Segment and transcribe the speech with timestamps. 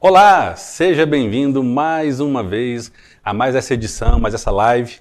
[0.00, 2.90] Olá, seja bem-vindo mais uma vez
[3.22, 4.96] a mais essa edição, mais essa live.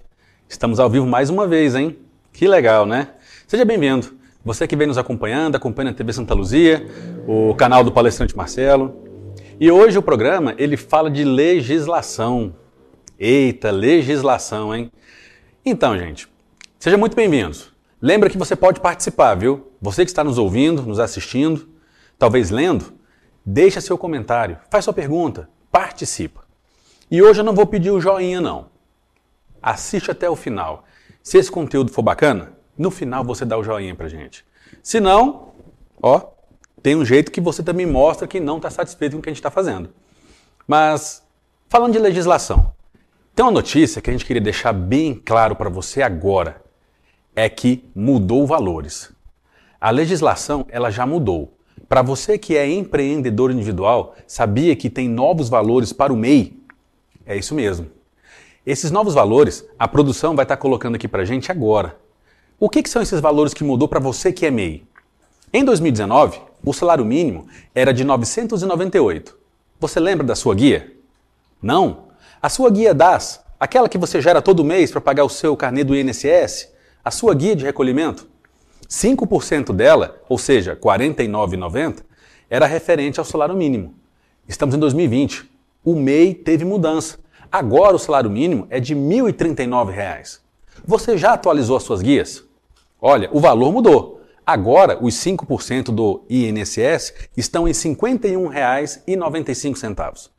[0.50, 1.98] Estamos ao vivo mais uma vez, hein?
[2.34, 3.12] Que legal, né?
[3.48, 4.14] Seja bem-vindo.
[4.44, 6.86] Você que vem nos acompanhando, acompanha a TV Santa Luzia,
[7.26, 8.94] o canal do palestrante Marcelo.
[9.58, 12.54] E hoje o programa, ele fala de legislação.
[13.18, 14.92] Eita, legislação, hein?
[15.66, 16.28] Então, gente,
[16.78, 17.58] seja muito bem-vindo.
[18.02, 19.72] Lembra que você pode participar, viu?
[19.82, 21.70] Você que está nos ouvindo, nos assistindo,
[22.20, 22.97] talvez lendo,
[23.50, 26.44] deixa seu comentário, faz sua pergunta, participa.
[27.10, 28.68] E hoje eu não vou pedir o joinha, não.
[29.62, 30.84] Assiste até o final.
[31.24, 34.46] Se esse conteúdo for bacana, no final você dá o joinha pra gente.
[34.84, 35.54] Se não,
[36.04, 36.34] ó,
[36.84, 39.32] tem um jeito que você também mostra que não está satisfeito com o que a
[39.32, 39.92] gente está fazendo.
[40.68, 41.26] Mas,
[41.70, 42.74] falando de legislação,
[43.34, 46.62] tem uma notícia que a gente queria deixar bem claro para você agora.
[47.34, 49.14] É que mudou valores.
[49.80, 51.57] A legislação ela já mudou.
[51.88, 56.60] Para você que é empreendedor individual, sabia que tem novos valores para o MEI?
[57.26, 57.88] É isso mesmo.
[58.66, 61.98] Esses novos valores, a produção vai estar colocando aqui para gente agora.
[62.60, 64.84] O que, que são esses valores que mudou para você que é MEI?
[65.54, 69.38] Em 2019, o salário mínimo era de 998.
[69.80, 70.92] Você lembra da sua guia?
[71.62, 72.08] Não?
[72.42, 75.86] A sua guia DAS, aquela que você gera todo mês para pagar o seu carnê
[75.86, 78.28] do INSS, a sua guia de recolhimento,
[78.90, 82.04] 5% dela, ou seja, R$ 49,90,
[82.50, 83.94] era referente ao salário mínimo.
[84.48, 85.50] Estamos em 2020.
[85.84, 87.20] O MEI teve mudança.
[87.52, 90.40] Agora o salário mínimo é de R$ 1.039.
[90.86, 92.44] Você já atualizou as suas guias?
[93.02, 94.22] Olha, o valor mudou.
[94.46, 100.30] Agora, os 5% do INSS estão em R$ 51,95.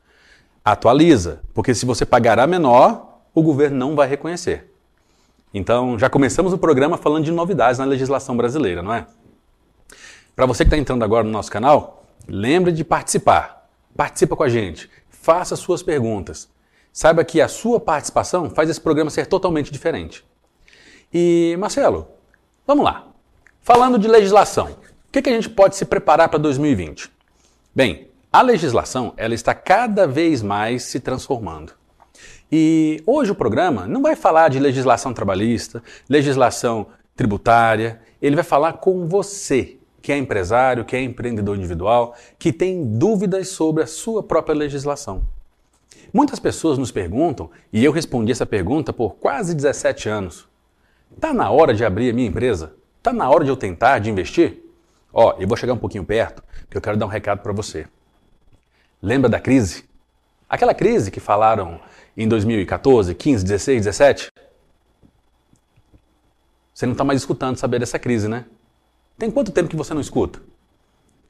[0.64, 4.72] Atualiza, porque se você pagar a menor, o governo não vai reconhecer.
[5.52, 9.06] Então, já começamos o programa falando de novidades na legislação brasileira, não é?
[10.36, 13.68] Para você que está entrando agora no nosso canal, lembre de participar.
[13.96, 14.90] Participa com a gente.
[15.08, 16.48] Faça suas perguntas.
[16.92, 20.24] Saiba que a sua participação faz esse programa ser totalmente diferente.
[21.12, 22.08] E, Marcelo,
[22.66, 23.06] vamos lá.
[23.62, 24.76] Falando de legislação,
[25.08, 27.10] o que, que a gente pode se preparar para 2020?
[27.74, 31.72] Bem, a legislação ela está cada vez mais se transformando.
[32.50, 38.74] E hoje o programa não vai falar de legislação trabalhista, legislação tributária, ele vai falar
[38.74, 44.22] com você, que é empresário, que é empreendedor individual, que tem dúvidas sobre a sua
[44.22, 45.22] própria legislação.
[46.12, 50.48] Muitas pessoas nos perguntam, e eu respondi essa pergunta por quase 17 anos:
[51.14, 52.72] está na hora de abrir a minha empresa?
[52.96, 54.62] Está na hora de eu tentar, de investir?
[55.12, 57.86] Ó, eu vou chegar um pouquinho perto, que eu quero dar um recado para você.
[59.02, 59.84] Lembra da crise?
[60.48, 61.78] Aquela crise que falaram
[62.18, 64.32] em 2014, 15, 16, 17?
[66.74, 68.44] Você não está mais escutando saber dessa crise, né?
[69.16, 70.40] Tem quanto tempo que você não escuta?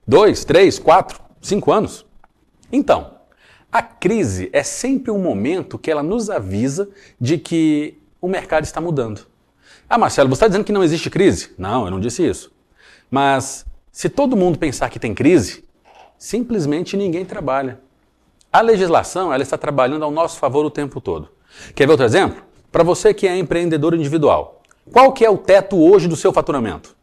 [0.06, 2.06] Dois, três, quatro, cinco anos?
[2.72, 3.18] Então,
[3.70, 6.88] a crise é sempre um momento que ela nos avisa
[7.20, 9.26] de que o mercado está mudando.
[9.88, 11.50] Ah, Marcelo, você está dizendo que não existe crise?
[11.58, 12.50] Não, eu não disse isso.
[13.10, 15.64] Mas se todo mundo pensar que tem crise,
[16.16, 17.78] simplesmente ninguém trabalha.
[18.58, 21.28] A legislação ela está trabalhando ao nosso favor o tempo todo.
[21.76, 22.42] Quer ver outro exemplo?
[22.72, 26.96] Para você que é empreendedor individual, qual que é o teto hoje do seu faturamento?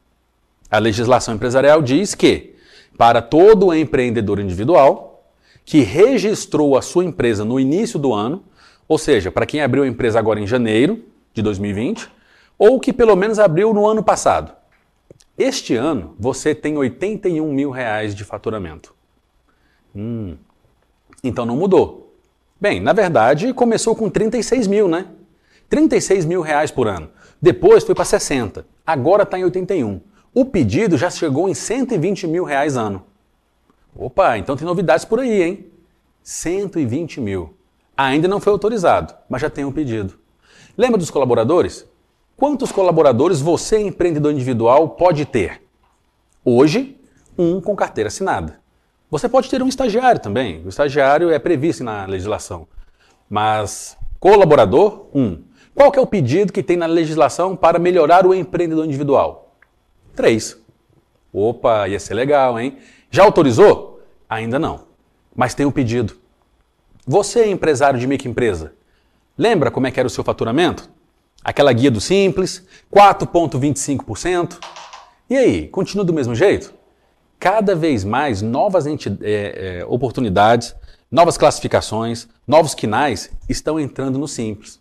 [0.69, 2.57] A legislação empresarial diz que
[2.97, 5.31] para todo empreendedor individual
[5.63, 8.43] que registrou a sua empresa no início do ano,
[8.85, 12.11] ou seja, para quem abriu a empresa agora em janeiro de 2020,
[12.59, 14.51] ou que pelo menos abriu no ano passado.
[15.37, 18.93] Este ano você tem 81 mil reais de faturamento.
[19.95, 20.35] Hum,
[21.27, 22.15] então não mudou.
[22.59, 25.07] Bem, na verdade, começou com 36 mil, né?
[25.69, 27.09] 36 mil reais por ano.
[27.41, 28.65] Depois foi para 60.
[28.85, 29.99] Agora está em 81.
[30.33, 33.03] O pedido já chegou em 120 mil reais ano.
[33.95, 35.65] Opa, então tem novidades por aí, hein?
[36.23, 37.53] 120 mil.
[37.95, 40.16] Ainda não foi autorizado, mas já tem um pedido.
[40.78, 41.85] Lembra dos colaboradores?
[42.35, 45.61] Quantos colaboradores você, empreendedor individual, pode ter?
[46.43, 46.99] Hoje,
[47.37, 48.59] um com carteira assinada.
[49.16, 50.62] Você pode ter um estagiário também.
[50.66, 52.67] O estagiário é previsto na legislação.
[53.29, 55.41] Mas colaborador, um.
[55.73, 59.56] Qual que é o pedido que tem na legislação para melhorar o empreendedor individual?
[60.14, 60.62] Três.
[61.32, 62.78] Opa, ia ser legal, hein?
[63.09, 64.02] Já autorizou?
[64.29, 64.82] Ainda não.
[65.34, 66.17] Mas tem um pedido.
[67.08, 68.73] Você é empresário de microempresa.
[69.38, 70.90] Lembra como é que era o seu faturamento?
[71.41, 74.58] Aquela guia do Simples, 4,25%.
[75.29, 76.73] E aí, continua do mesmo jeito?
[77.40, 80.76] Cada vez mais novas é, é, oportunidades,
[81.11, 84.79] novas classificações, novos quinais estão entrando no Simples.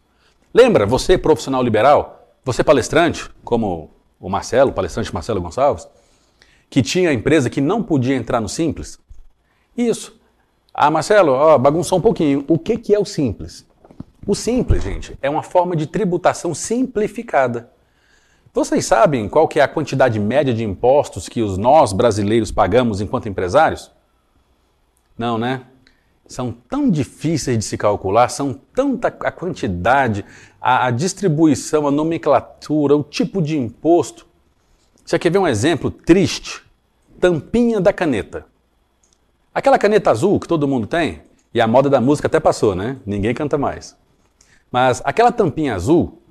[0.53, 3.91] Lembra, você profissional liberal, você palestrante, como
[4.21, 5.87] o Marcelo, o palestrante Marcelo Gonçalves,
[6.71, 8.99] que tinha empresa que não podia entrar no Simples?
[9.77, 10.19] Isso.
[10.73, 12.45] Ah, Marcelo, ó, bagunçou um pouquinho.
[12.49, 13.65] O que, que é o simples?
[14.27, 17.71] O simples, gente, é uma forma de tributação simplificada.
[18.55, 23.01] Vocês sabem qual que é a quantidade média de impostos que os nós brasileiros pagamos
[23.01, 23.91] enquanto empresários?
[25.19, 25.63] Não, né?
[26.29, 30.25] São tão difíceis de se calcular, são tanta a quantidade,
[30.61, 34.25] a, a distribuição, a nomenclatura, o tipo de imposto.
[35.05, 36.63] Você quer ver um exemplo triste?
[37.21, 38.47] Tampinha da caneta.
[39.53, 41.23] Aquela caneta azul que todo mundo tem,
[41.53, 42.99] e a moda da música até passou, né?
[43.05, 43.97] Ninguém canta mais.
[44.71, 46.23] Mas aquela tampinha azul,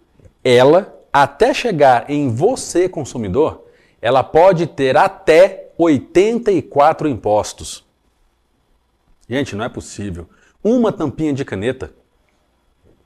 [0.42, 3.63] ela até chegar em você, consumidor,
[4.01, 7.86] ela pode ter até 84 impostos.
[9.30, 10.27] Gente, não é possível.
[10.63, 11.94] Uma tampinha de caneta.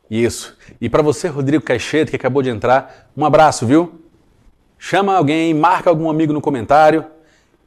[0.09, 0.57] Isso.
[0.80, 4.01] E para você, Rodrigo Caixete, que acabou de entrar, um abraço, viu?
[4.80, 7.06] Chama alguém, marca algum amigo no comentário,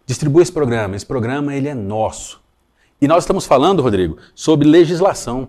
[0.07, 0.97] distribui esse programa.
[0.97, 2.41] Esse programa ele é nosso.
[3.01, 5.49] E nós estamos falando, Rodrigo, sobre legislação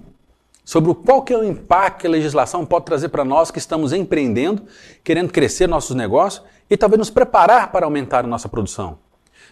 [0.63, 3.93] sobre qual que é o impacto que a legislação pode trazer para nós que estamos
[3.93, 4.63] empreendendo,
[5.03, 8.99] querendo crescer nossos negócios e talvez nos preparar para aumentar a nossa produção.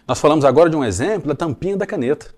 [0.08, 2.34] Nós falamos agora de um exemplo da tampinha da caneta.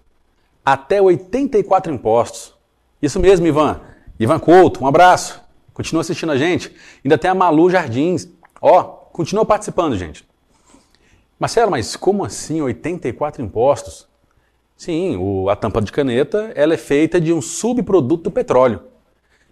[0.64, 2.54] Até 84 impostos.
[3.02, 3.82] Isso mesmo, Ivan.
[4.20, 5.42] Ivan Couto, um abraço.
[5.74, 6.76] Continua assistindo a gente.
[7.04, 8.28] Ainda tem a Malu Jardins.
[8.62, 10.28] Ó, continua participando, gente.
[11.40, 14.08] Marcelo, mas como assim 84 impostos?
[14.82, 18.82] Sim, o, a tampa de caneta ela é feita de um subproduto do petróleo.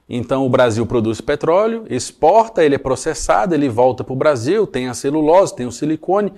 [0.09, 4.89] Então o Brasil produz petróleo, exporta, ele é processado, ele volta para o Brasil, tem
[4.89, 6.33] a celulose, tem o silicone,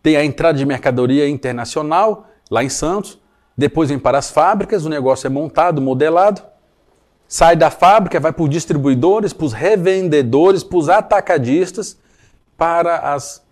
[0.00, 3.18] tem a entrada de mercadoria internacional lá em Santos,
[3.58, 6.40] depois vem para as fábricas, o negócio é montado, modelado,
[7.26, 11.98] sai da fábrica, vai para os distribuidores, para os revendedores, para os atacadistas,
[12.56, 13.44] para as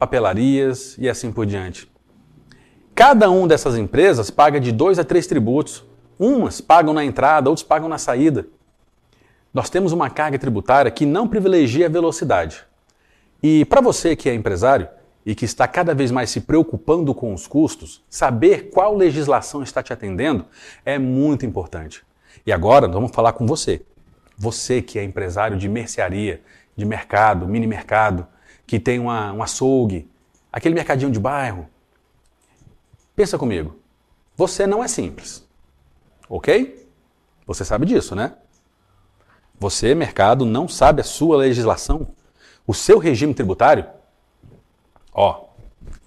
[0.00, 1.91] papelarias e assim por diante.
[2.94, 5.84] Cada uma dessas empresas paga de dois a três tributos.
[6.18, 8.46] Umas pagam na entrada, outras pagam na saída.
[9.52, 12.64] Nós temos uma carga tributária que não privilegia a velocidade.
[13.42, 14.88] E para você que é empresário
[15.24, 19.82] e que está cada vez mais se preocupando com os custos, saber qual legislação está
[19.82, 20.44] te atendendo
[20.84, 22.04] é muito importante.
[22.46, 23.82] E agora nós vamos falar com você.
[24.36, 26.42] Você que é empresário de mercearia,
[26.76, 28.26] de mercado, mini mercado,
[28.66, 30.08] que tem uma, um açougue,
[30.52, 31.68] aquele mercadinho de bairro,
[33.14, 33.78] Pensa comigo.
[34.36, 35.46] Você não é simples.
[36.28, 36.88] Ok?
[37.46, 38.34] Você sabe disso, né?
[39.58, 42.08] Você, mercado, não sabe a sua legislação,
[42.66, 43.86] o seu regime tributário?
[45.12, 45.44] Ó,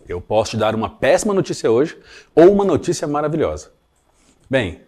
[0.07, 1.97] eu posso te dar uma péssima notícia hoje
[2.33, 3.71] ou uma notícia maravilhosa.
[4.49, 4.81] Bem,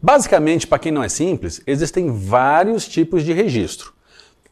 [0.00, 3.94] basicamente, para quem não é simples, existem vários tipos de registro.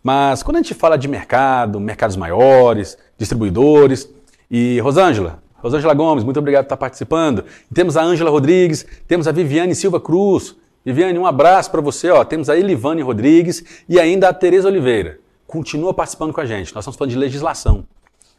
[0.02, 4.08] Mas quando a gente fala de mercado, mercados maiores, distribuidores,
[4.50, 7.44] e Rosângela, Rosângela Gomes, muito obrigado por estar participando.
[7.74, 10.56] temos a Ângela Rodrigues, temos a Viviane Silva Cruz.
[10.84, 12.10] Viviane, um abraço para você.
[12.10, 12.24] Ó.
[12.24, 15.18] Temos a Elivane Rodrigues e ainda a Tereza Oliveira.
[15.46, 16.74] Continua participando com a gente.
[16.74, 17.84] Nós estamos falando de legislação.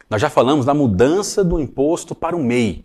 [0.08, 2.84] Nós já falamos da mudança do imposto para o MEI.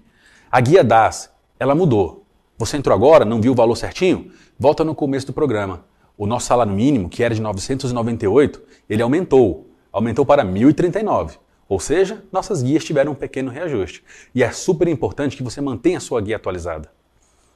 [0.51, 2.23] A guia DAS, ela mudou.
[2.57, 4.31] Você entrou agora, não viu o valor certinho?
[4.59, 5.85] Volta no começo do programa.
[6.17, 9.67] O nosso salário mínimo, que era de 998, ele aumentou.
[9.91, 11.37] Aumentou para 1.039.
[11.67, 14.03] Ou seja, nossas guias tiveram um pequeno reajuste.
[14.33, 16.91] E é super importante que você mantenha a sua guia atualizada.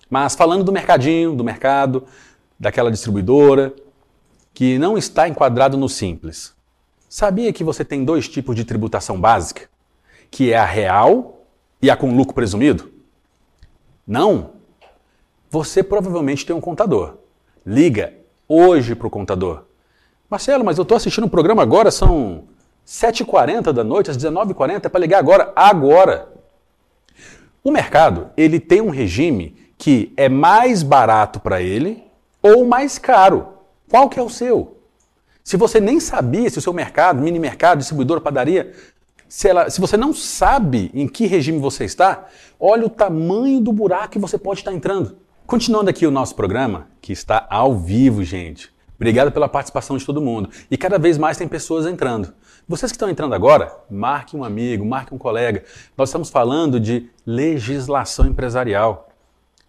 [0.09, 2.05] Mas falando do mercadinho, do mercado,
[2.59, 3.73] daquela distribuidora,
[4.53, 6.55] que não está enquadrado no simples.
[7.07, 9.69] Sabia que você tem dois tipos de tributação básica?
[10.31, 11.45] Que é a real
[11.81, 12.91] e a com lucro presumido?
[14.05, 14.53] Não?
[15.51, 17.17] Você provavelmente tem um contador.
[17.65, 18.13] Liga
[18.47, 19.63] hoje para o contador.
[20.29, 22.48] Marcelo, mas eu estou assistindo um programa agora, são
[22.89, 26.27] 7h40 da noite, às 19h40, é para ligar agora, agora.
[27.63, 32.03] O mercado, ele tem um regime que é mais barato para ele
[32.41, 33.49] ou mais caro.
[33.87, 34.77] Qual que é o seu?
[35.43, 38.73] Se você nem sabia se o seu mercado, mini mercado, distribuidor, padaria,
[39.27, 42.25] se, ela, se você não sabe em que regime você está,
[42.59, 45.15] olha o tamanho do buraco que você pode estar entrando.
[45.45, 48.71] Continuando aqui o nosso programa, que está ao vivo, gente.
[48.95, 50.49] Obrigado pela participação de todo mundo.
[50.71, 52.33] E cada vez mais tem pessoas entrando.
[52.69, 55.63] Vocês que estão entrando agora, marque um amigo, marque um colega.
[55.97, 59.09] Nós estamos falando de legislação empresarial.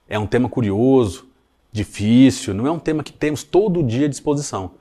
[0.06, 1.26] É um tema curioso,
[1.72, 4.72] difícil, não é um tema que temos todo dia à disposição.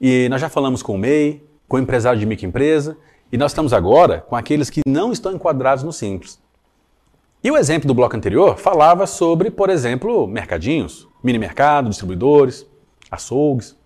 [0.00, 2.98] E nós já falamos com o MEI, com o empresário de microempresa,
[3.30, 6.42] e nós estamos agora com aqueles que não estão enquadrados no Simples.
[7.44, 12.66] E o exemplo do bloco anterior falava sobre, por exemplo, mercadinhos, mini mercado, distribuidores,
[13.08, 13.76] açougues.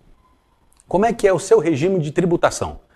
[0.87, 2.86] Como é que é o seu regime de tributação?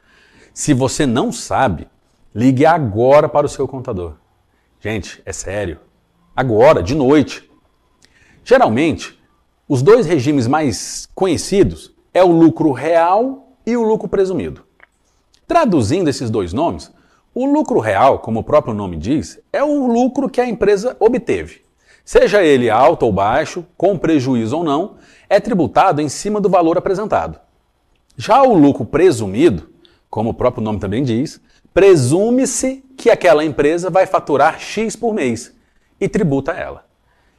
[0.54, 1.88] Se você não sabe,
[2.36, 4.16] ligue agora para o seu contador.
[4.80, 5.80] Gente, é sério.
[6.36, 7.50] Agora, de noite.
[8.44, 9.18] Geralmente,
[9.68, 14.64] os dois regimes mais conhecidos é o lucro real e o lucro presumido.
[15.48, 16.92] Traduzindo esses dois nomes,
[17.34, 21.62] o lucro real, como o próprio nome diz, é o lucro que a empresa obteve.
[22.04, 24.96] Seja ele alto ou baixo, com prejuízo ou não,
[25.30, 27.40] é tributado em cima do valor apresentado.
[28.18, 29.70] Já o lucro presumido,
[30.12, 31.40] como o próprio nome também diz,
[31.74, 35.56] presume-se que aquela empresa vai faturar X por mês
[36.00, 36.86] e tributa ela.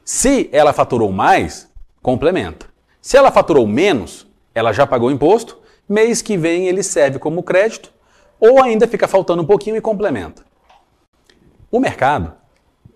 [0.03, 1.71] Se ela faturou mais,
[2.03, 2.67] complementa.
[3.01, 7.93] Se ela faturou menos, ela já pagou imposto, mês que vem ele serve como crédito
[8.41, 10.43] ou ainda fica faltando um pouquinho e complementa.
[11.71, 12.33] O mercado,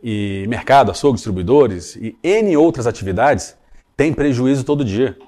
[0.03, 3.55] e mercado, açougue, distribuidores e N outras atividades
[3.95, 5.19] tem prejuízo todo dia.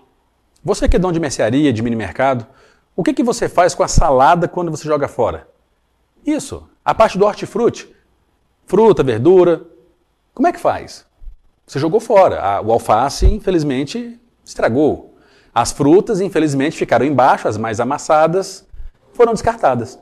[0.64, 2.46] Você que é dono de mercearia, de mini mercado,
[2.98, 5.46] o que, que você faz com a salada quando você joga fora?
[6.26, 7.94] Isso, a parte do hortifruti.
[8.66, 9.62] Fruta, verdura.
[10.34, 11.06] Como é que faz?
[11.64, 12.60] Você jogou fora.
[12.60, 15.14] O alface, infelizmente, estragou.
[15.54, 18.66] As frutas, infelizmente, ficaram embaixo, as mais amassadas
[19.12, 19.96] foram descartadas.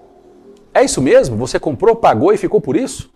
[0.73, 1.37] É isso mesmo?
[1.37, 3.13] Você comprou, pagou e ficou por isso?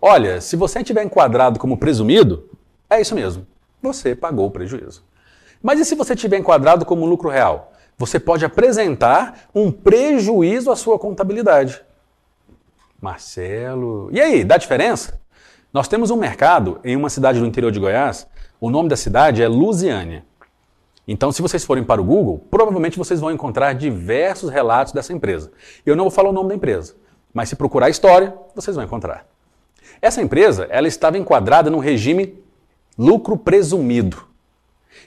[0.00, 2.48] Olha, se você estiver enquadrado como presumido,
[2.88, 3.44] é isso mesmo.
[3.82, 5.02] Você pagou o prejuízo.
[5.60, 7.71] Mas e se você estiver enquadrado como lucro real?
[8.02, 11.80] Você pode apresentar um prejuízo à sua contabilidade.
[13.00, 14.08] Marcelo.
[14.10, 15.20] E aí, dá diferença?
[15.72, 18.26] Nós temos um mercado em uma cidade do interior de Goiás.
[18.60, 20.24] O nome da cidade é Lusiânia.
[21.06, 25.52] Então, se vocês forem para o Google, provavelmente vocês vão encontrar diversos relatos dessa empresa.
[25.86, 26.96] Eu não vou falar o nome da empresa,
[27.32, 29.28] mas se procurar a história, vocês vão encontrar.
[30.00, 32.36] Essa empresa, ela estava enquadrada no regime
[32.98, 34.24] lucro presumido.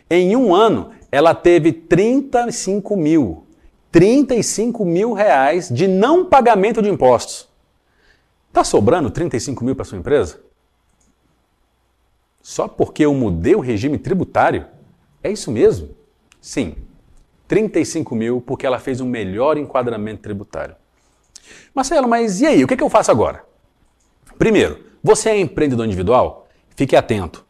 [0.09, 3.45] Em um ano, ela teve 35 mil,
[3.89, 7.48] 35 mil reais de não pagamento de impostos.
[8.50, 10.41] Está sobrando 35 mil para sua empresa?
[12.41, 14.65] Só porque eu mudei o regime tributário?
[15.24, 15.95] É isso mesmo?
[16.41, 16.75] Sim.
[17.48, 20.75] 35 mil porque ela fez um melhor enquadramento tributário.
[21.74, 22.62] Marcelo, mas e aí?
[22.62, 23.45] O que, é que eu faço agora?
[24.38, 26.50] Primeiro, você é empreendedor individual?
[26.75, 27.44] Fique atento.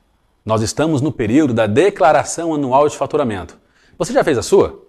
[0.45, 3.57] Nós estamos no período da declaração anual de faturamento.
[3.97, 4.79] Você já fez a sua?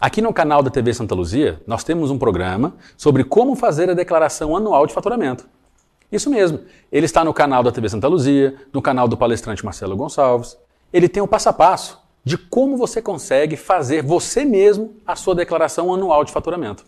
[0.00, 3.94] Aqui no canal da TV Santa Luzia, nós temos um programa sobre como fazer a
[3.94, 5.48] declaração anual de faturamento.
[6.10, 6.58] Isso mesmo.
[6.90, 10.58] Ele está no canal da TV Santa Luzia, no canal do palestrante Marcelo Gonçalves.
[10.92, 15.36] Ele tem o passo a passo de como você consegue fazer você mesmo a sua
[15.36, 16.84] declaração anual de faturamento.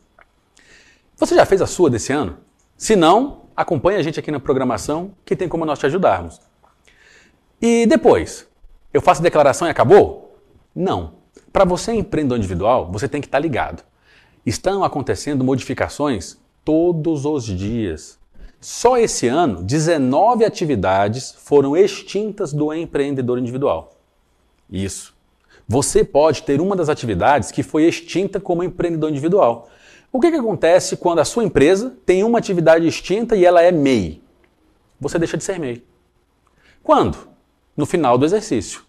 [1.16, 2.38] Você já fez a sua desse ano?
[2.76, 6.48] Se não, acompanhe a gente aqui na programação que tem como nós te ajudarmos.
[7.61, 8.47] E depois,
[8.93, 10.38] eu faço declaração e acabou?
[10.75, 11.15] Não.
[11.53, 13.83] Para você empreendedor individual, você tem que estar ligado.
[14.47, 18.19] Estão acontecendo modificações todos os dias.
[18.61, 23.93] Só esse ano, 19 atividades foram extintas do empreendedor individual.
[24.71, 25.17] Isso.
[25.67, 29.69] Você pode ter uma das atividades que foi extinta como empreendedor individual.
[30.11, 33.71] O que, que acontece quando a sua empresa tem uma atividade extinta e ela é
[33.71, 34.23] MEI?
[35.00, 35.85] Você deixa de ser MEI.
[36.83, 37.29] Quando?
[37.78, 38.82] No final do exercício.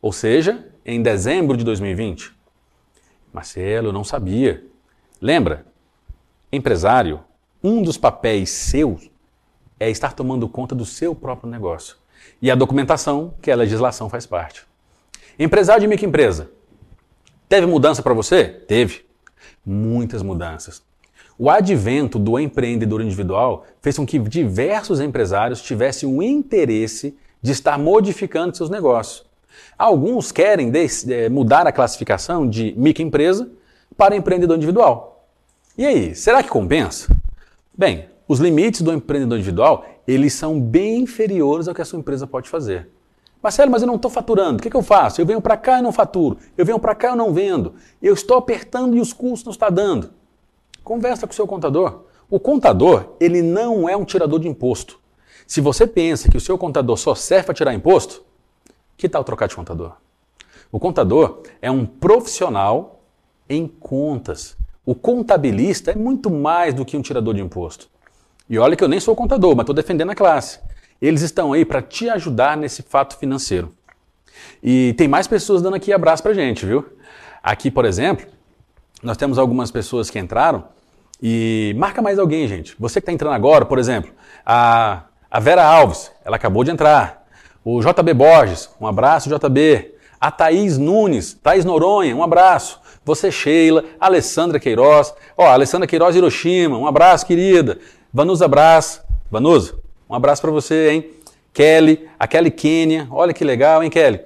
[0.00, 2.32] Ou seja, em dezembro de 2020.
[3.32, 4.66] Marcelo, não sabia.
[5.20, 5.64] Lembra?
[6.50, 7.20] Empresário,
[7.62, 9.08] um dos papéis seus
[9.78, 11.96] é estar tomando conta do seu próprio negócio.
[12.42, 14.66] E a documentação, que a legislação faz parte.
[15.38, 16.50] Empresário de microempresa.
[17.48, 18.48] Teve mudança para você?
[18.48, 19.06] Teve.
[19.64, 20.82] Muitas mudanças.
[21.38, 27.76] O advento do empreendedor individual fez com que diversos empresários tivessem o interesse de estar
[27.78, 29.26] modificando seus negócios.
[29.76, 33.50] Alguns querem eh, mudar a classificação de microempresa
[33.96, 35.26] para empreendedor individual.
[35.76, 37.14] E aí, será que compensa?
[37.76, 42.26] Bem, os limites do empreendedor individual, eles são bem inferiores ao que a sua empresa
[42.26, 42.88] pode fazer.
[43.42, 44.58] Marcelo, mas eu não estou faturando.
[44.58, 45.20] O que, que, eu faço?
[45.20, 46.38] Eu venho para cá e não faturo.
[46.56, 47.74] Eu venho para cá e não vendo.
[48.00, 50.10] Eu estou apertando e os custos não estão dando.
[50.84, 52.04] Conversa com o seu contador.
[52.30, 55.01] O contador, ele não é um tirador de imposto.
[55.46, 58.22] Se você pensa que o seu contador só serve para tirar imposto,
[58.96, 59.92] que tal trocar de contador?
[60.70, 63.02] O contador é um profissional
[63.48, 64.56] em contas.
[64.84, 67.88] O contabilista é muito mais do que um tirador de imposto.
[68.48, 70.60] E olha que eu nem sou contador, mas estou defendendo a classe.
[71.00, 73.72] Eles estão aí para te ajudar nesse fato financeiro.
[74.62, 76.84] E tem mais pessoas dando aqui abraço para gente, viu?
[77.42, 78.26] Aqui, por exemplo,
[79.02, 80.64] nós temos algumas pessoas que entraram
[81.20, 82.74] e marca mais alguém, gente.
[82.78, 84.12] Você que está entrando agora, por exemplo,
[84.46, 87.24] a, a Vera Alves, ela acabou de entrar.
[87.64, 89.94] O JB Borges, um abraço, JB.
[90.20, 92.78] A Thaís Nunes, Thaís Noronha, um abraço.
[93.02, 95.14] Você, Sheila, Alessandra Queiroz.
[95.34, 97.78] Ó, Alessandra Queiroz Hiroshima, um abraço, querida.
[98.12, 99.00] Vanusa Brás.
[99.30, 101.10] Vanusa, um abraço para você, hein?
[101.54, 104.20] Kelly, a Kelly Kênia, olha que legal, hein, Kelly?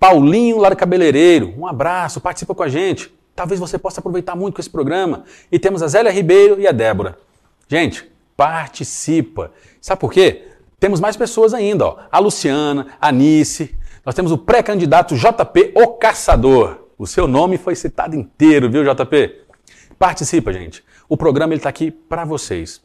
[0.00, 3.12] Paulinho do Cabeleireiro, um abraço, participa com a gente.
[3.34, 5.24] Talvez você possa aproveitar muito com esse programa.
[5.52, 7.18] E temos a Zélia Ribeiro e a Débora.
[7.68, 9.52] Gente, participa.
[9.86, 10.48] Sabe por quê?
[10.80, 11.98] Temos mais pessoas ainda, ó.
[12.10, 13.72] A Luciana, a Nice.
[14.04, 16.88] Nós temos o pré-candidato JP, o Caçador.
[16.98, 19.44] O seu nome foi citado inteiro, viu, JP?
[19.96, 20.84] Participa, gente.
[21.08, 22.82] O programa está aqui para vocês.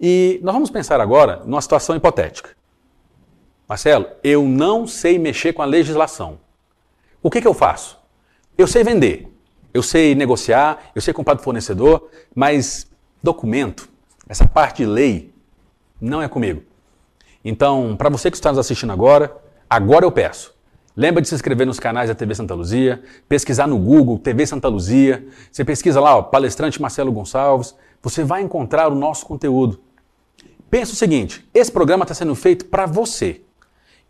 [0.00, 2.50] E nós vamos pensar agora numa situação hipotética.
[3.68, 6.40] Marcelo, eu não sei mexer com a legislação.
[7.22, 7.96] O que, que eu faço?
[8.58, 9.32] Eu sei vender,
[9.72, 12.90] eu sei negociar, eu sei comprar do fornecedor, mas
[13.22, 13.88] documento,
[14.28, 15.33] essa parte de lei,
[16.00, 16.62] não é comigo.
[17.44, 19.36] Então, para você que está nos assistindo agora,
[19.68, 20.54] agora eu peço.
[20.96, 24.68] Lembra de se inscrever nos canais da TV Santa Luzia, pesquisar no Google TV Santa
[24.68, 25.26] Luzia.
[25.50, 29.80] Você pesquisa lá, ó, palestrante Marcelo Gonçalves, você vai encontrar o nosso conteúdo.
[30.70, 33.40] Pensa o seguinte: esse programa está sendo feito para você.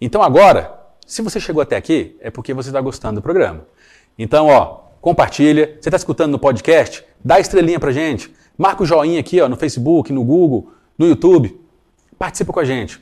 [0.01, 3.67] Então agora, se você chegou até aqui, é porque você está gostando do programa.
[4.19, 5.79] Então, ó, compartilha.
[5.81, 7.05] Você está escutando no podcast?
[7.25, 8.33] Dá estrelinha pra gente.
[8.57, 11.61] Marca o joinha aqui ó, no Facebook, no Google, no YouTube.
[12.19, 13.01] Participa com a gente.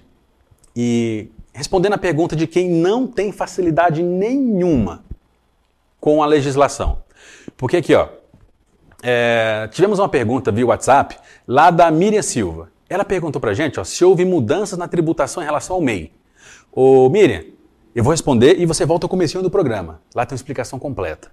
[0.75, 5.05] E respondendo a pergunta de quem não tem facilidade nenhuma
[6.01, 7.03] com a legislação.
[7.57, 8.09] Porque aqui, ó,
[9.03, 11.17] é, tivemos uma pergunta via WhatsApp
[11.47, 12.71] lá da Miriam Silva.
[12.89, 16.13] Ela perguntou pra gente ó, se houve mudanças na tributação em relação ao MEI.
[16.73, 17.45] Ô Miriam,
[17.95, 20.01] eu vou responder e você volta ao começo do programa.
[20.15, 21.31] Lá tem uma explicação completa.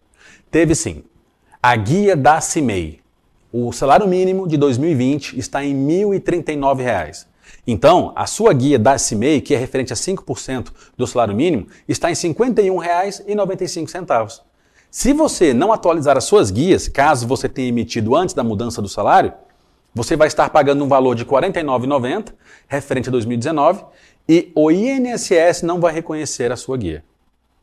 [0.51, 1.03] Teve sim.
[1.61, 2.99] A guia da CIMEI.
[3.51, 7.25] O salário mínimo de 2020 está em R$ 1.039.
[7.65, 12.09] Então, a sua guia da CIMEI, que é referente a 5% do salário mínimo, está
[12.09, 14.41] em R$ 51,95.
[14.91, 18.89] Se você não atualizar as suas guias, caso você tenha emitido antes da mudança do
[18.89, 19.31] salário,
[19.93, 22.33] você vai estar pagando um valor de R$ 49,90,
[22.67, 23.83] referente a 2019,
[24.27, 27.03] e o INSS não vai reconhecer a sua guia,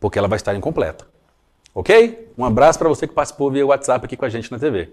[0.01, 1.07] porque ela vai estar incompleta.
[1.75, 2.33] Ok?
[2.39, 4.91] Um abraço para você que participou via WhatsApp aqui com a gente na TV.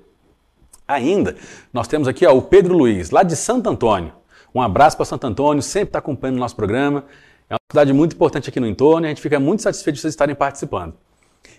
[0.88, 1.36] Ainda,
[1.72, 4.12] nós temos aqui ó, o Pedro Luiz, lá de Santo Antônio.
[4.54, 7.06] Um abraço para Santo Antônio, sempre está acompanhando o nosso programa.
[7.50, 10.02] É uma cidade muito importante aqui no entorno e a gente fica muito satisfeito de
[10.02, 10.94] vocês estarem participando.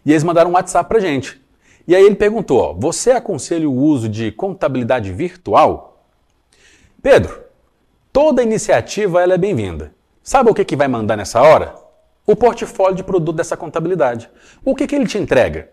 [0.07, 1.43] E eles mandaram um WhatsApp para gente.
[1.89, 6.05] E aí ele perguntou: ó, você aconselha o uso de contabilidade virtual?
[7.03, 7.43] Pedro,
[8.13, 9.93] toda iniciativa ela é bem-vinda.
[10.23, 11.75] Sabe o que, que vai mandar nessa hora?
[12.25, 14.31] O portfólio de produto dessa contabilidade.
[14.65, 15.69] O que, que ele te entrega?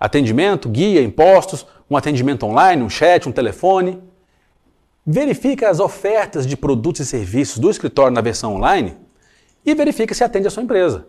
[0.00, 4.02] Atendimento, guia, impostos, um atendimento online, um chat, um telefone.
[5.10, 8.94] Verifica as ofertas de produtos e serviços do escritório na versão online
[9.64, 11.06] e verifica se atende a sua empresa.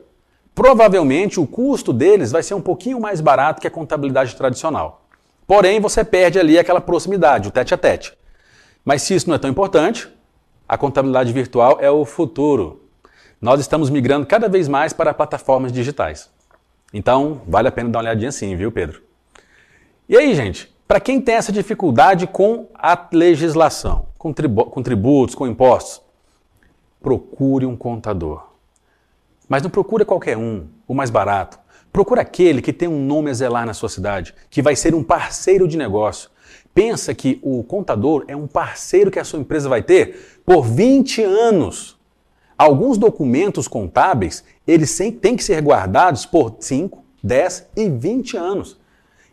[0.56, 5.06] Provavelmente o custo deles vai ser um pouquinho mais barato que a contabilidade tradicional.
[5.46, 8.18] Porém, você perde ali aquela proximidade, o tete a tete.
[8.86, 10.08] Mas se isso não é tão importante,
[10.66, 12.86] a contabilidade virtual é o futuro.
[13.42, 16.30] Nós estamos migrando cada vez mais para plataformas digitais.
[16.94, 19.02] Então, vale a pena dar uma olhadinha sim, viu, Pedro?
[20.08, 25.46] E aí, gente, para quem tem essa dificuldade com a legislação, com, com tributos, com
[25.46, 26.02] impostos,
[27.00, 28.48] procure um contador.
[29.48, 31.60] Mas não procure qualquer um, o mais barato.
[31.94, 35.04] Procure aquele que tem um nome a zelar na sua cidade, que vai ser um
[35.04, 36.32] parceiro de negócio.
[36.74, 41.22] Pensa que o contador é um parceiro que a sua empresa vai ter por 20
[41.22, 42.00] anos.
[42.58, 48.80] Alguns documentos contábeis, eles têm que ser guardados por 5, 10 e 20 anos.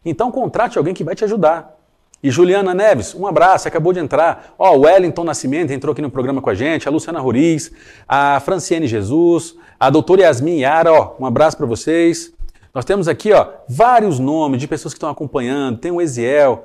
[0.06, 1.76] Então contrate alguém que vai te ajudar.
[2.22, 4.54] E Juliana Neves, um abraço, acabou de entrar.
[4.56, 7.72] Ó, o Wellington Nascimento entrou aqui no programa com a gente, a Luciana Roriz,
[8.08, 12.32] a Franciene Jesus, a doutora Yasmin Yara, ó, um abraço para vocês.
[12.72, 15.78] Nós temos aqui, ó, vários nomes de pessoas que estão acompanhando.
[15.78, 16.64] Tem o Eziel.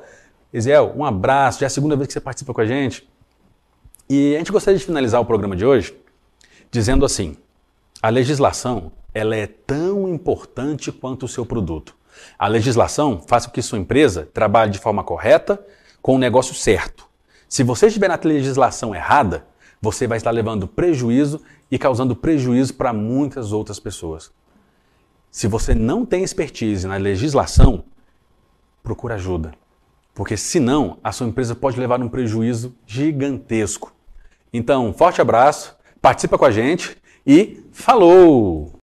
[0.54, 3.10] Eziel, um abraço, já é a segunda vez que você participa com a gente.
[4.10, 5.96] E a gente gostaria de finalizar o programa de hoje
[6.70, 7.36] dizendo assim:
[8.02, 11.96] a legislação, ela é tão importante quanto o seu produto.
[12.38, 15.64] A legislação faz com que sua empresa trabalhe de forma correta,
[16.02, 17.08] com o negócio certo.
[17.48, 19.46] Se você estiver na legislação errada,
[19.82, 24.32] você vai estar levando prejuízo e causando prejuízo para muitas outras pessoas.
[25.30, 27.86] Se você não tem expertise na legislação,
[28.84, 29.54] procure ajuda.
[30.14, 33.94] Porque senão a sua empresa pode levar um prejuízo gigantesco.
[34.54, 38.81] Então, forte abraço, participa com a gente e falou!